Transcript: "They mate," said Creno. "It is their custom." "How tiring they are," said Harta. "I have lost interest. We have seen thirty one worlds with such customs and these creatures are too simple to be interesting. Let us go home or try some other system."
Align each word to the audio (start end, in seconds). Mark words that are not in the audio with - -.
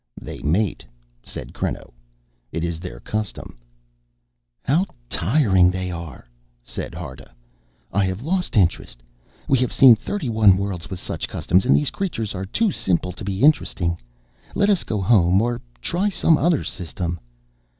"They 0.19 0.39
mate," 0.41 0.83
said 1.21 1.53
Creno. 1.53 1.91
"It 2.51 2.63
is 2.63 2.79
their 2.79 2.99
custom." 2.99 3.59
"How 4.63 4.87
tiring 5.09 5.69
they 5.69 5.91
are," 5.91 6.25
said 6.63 6.93
Harta. 6.95 7.29
"I 7.93 8.05
have 8.05 8.23
lost 8.23 8.57
interest. 8.57 9.03
We 9.47 9.59
have 9.59 9.71
seen 9.71 9.95
thirty 9.95 10.27
one 10.27 10.57
worlds 10.57 10.89
with 10.89 10.99
such 10.99 11.27
customs 11.27 11.67
and 11.67 11.75
these 11.75 11.91
creatures 11.91 12.33
are 12.33 12.45
too 12.47 12.71
simple 12.71 13.11
to 13.11 13.23
be 13.23 13.43
interesting. 13.43 13.95
Let 14.55 14.71
us 14.71 14.83
go 14.83 15.01
home 15.01 15.39
or 15.39 15.61
try 15.81 16.09
some 16.09 16.35
other 16.35 16.63
system." 16.63 17.19